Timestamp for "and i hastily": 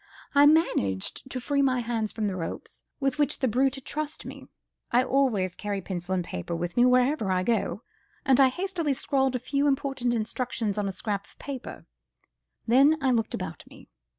8.25-8.93